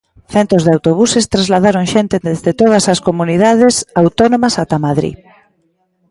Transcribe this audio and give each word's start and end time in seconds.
Centos 0.33 0.61
de 0.63 0.71
autobuses 0.75 1.29
trasladaron 1.33 1.85
xente 1.93 2.15
desde 2.29 2.51
todas 2.61 2.85
as 2.93 2.99
comunidades 3.07 3.73
autónomas 4.03 4.53
ata 4.63 4.77
Madrid. 4.87 5.15